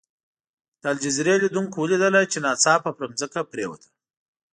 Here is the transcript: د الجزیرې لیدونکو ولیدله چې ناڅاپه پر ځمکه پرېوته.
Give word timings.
د 0.81 0.83
الجزیرې 0.93 1.35
لیدونکو 1.43 1.75
ولیدله 1.79 2.21
چې 2.31 2.37
ناڅاپه 2.45 2.91
پر 2.97 3.07
ځمکه 3.19 3.41
پرېوته. 3.51 3.89